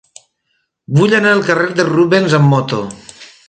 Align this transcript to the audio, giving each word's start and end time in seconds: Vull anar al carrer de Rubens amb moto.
Vull 0.99 1.13
anar 1.19 1.33
al 1.35 1.43
carrer 1.51 1.69
de 1.81 1.87
Rubens 1.93 2.37
amb 2.41 2.53
moto. 2.57 2.85